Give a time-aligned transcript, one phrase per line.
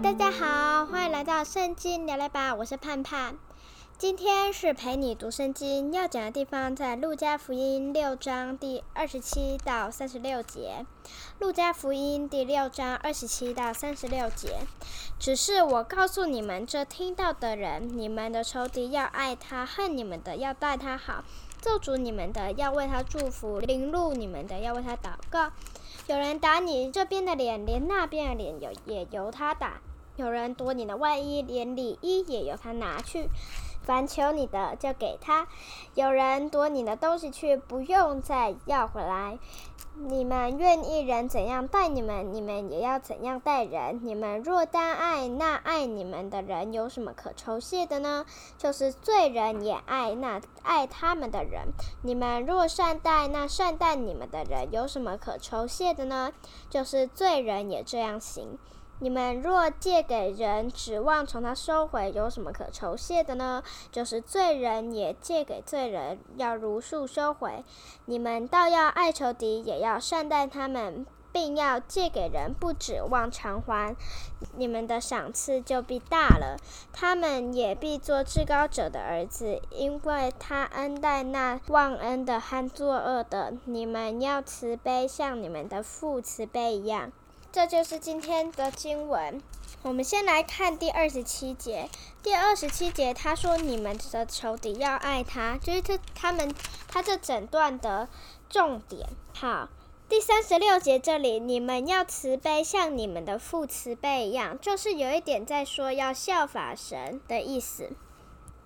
[0.00, 3.36] 大家好，欢迎来到圣经聊聊吧，我是盼盼。
[3.98, 10.86] 今天是陪你读圣经，要讲的地方在路加福音六章第二十七到三十六节。
[11.40, 14.60] 路加福音第六章二十七到三十六节，
[15.18, 21.24] 只是我告诉你们，这听到的人，你们的仇敌要爱他，恨你们的要待他好，
[21.60, 25.50] 咒诅你们的要为他祝福，凌辱你们的要为他祷告。
[26.06, 29.72] 有人打你这边的脸，连那边的脸有也由他打；
[30.18, 33.28] 有人夺你的外衣，连里衣也由他拿去。
[33.84, 35.46] 凡求你的，就给他；
[35.94, 39.38] 有人夺你的东西去，不用再要回来。
[39.94, 44.00] 你们愿意人怎样待你们，你们也要怎样待人。
[44.02, 48.26] 你们若单爱那爱你们的人，有什么可酬谢的呢？
[48.58, 51.68] 就是罪人也爱那爱他们的人。
[52.02, 56.32] 你们若善待那善待你们的人，有什么可酬谢的呢？
[56.68, 58.58] 就是罪人也这样行。
[59.00, 63.62] 你们若借给人，指望从他收回，有什么可酬谢的呢？
[63.92, 67.64] 就是罪人也借给罪人，要如数收回。
[68.06, 73.94] 你们倒要爱仇敌，也要善待他们，并要借给人，不指望偿还。
[74.56, 76.56] 你们的赏赐就必大了，
[76.92, 83.54] 他们也必做至高者的儿子，因为他恩待那忘恩的和作恶的。
[83.66, 87.12] 你们要慈悲，像你们的父慈悲一样。
[87.50, 89.42] 这就是今天的经文。
[89.82, 91.88] 我们先来看第二十七节。
[92.22, 96.54] 第二十七节他说：“你们的仇敌要爱他。”就是这他们
[96.88, 98.08] 他这整段的
[98.50, 99.08] 重点。
[99.34, 99.68] 好，
[100.08, 107.90] 第三十六节这里，你们要慈悲，像你们的父慈悲一样，就是有一点在说要效法神的意思。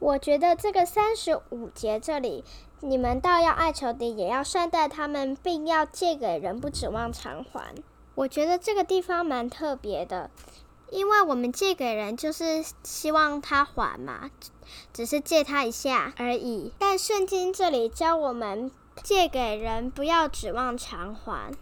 [0.00, 2.42] 我觉得这个三十五节这里，
[2.80, 7.74] 你们倒要爱仇敌，也要善待他们，并要借给人，不指望偿还。
[8.14, 10.30] 我觉得这个地方蛮特别的，
[10.90, 14.30] 因为我们借给人就是希望他还嘛，
[14.92, 16.72] 只是借他一下而已。
[16.78, 18.70] 但圣经这里教我们
[19.02, 21.52] 借给人不要指望偿还。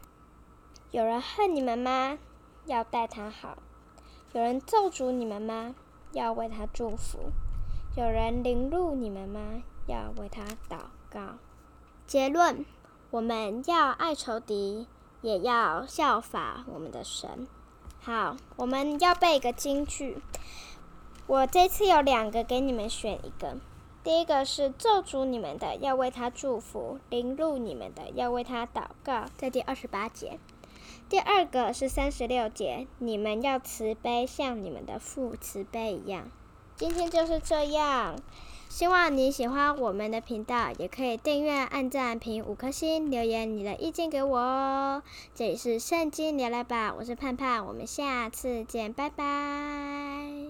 [0.91, 2.19] 有人恨你们吗？
[2.67, 3.59] 要待他好。
[4.33, 5.75] 有人咒诅你们吗？
[6.13, 7.31] 要为他祝福。
[7.97, 9.63] 有人凌辱你们吗？
[9.87, 10.79] 要为他祷
[11.09, 11.39] 告。
[12.09, 12.65] 结论：
[13.11, 14.89] 我们要爱仇敌。
[15.23, 17.47] 也要效法我们的神。
[18.01, 20.19] 好，我们要背一个金句。
[21.27, 23.57] 我这次有两个，给你们选一个。
[24.03, 29.27] 第一个是咒诅你们的，要为他祝福；凌辱你们的，要为他祷告。
[29.37, 30.39] 在第二十八节。
[31.11, 36.31] 第二个是三十六节，你们要慈悲，像你们的父慈悲一样。
[36.77, 38.17] 今天就是这样。
[38.71, 45.03] 希望你喜欢我们的频道，也可以订阅、按赞、评五颗星，留言你的意见给我哦。
[45.35, 50.50] 这里是圣经聊聊吧，我是盼盼，我们下次见，拜拜。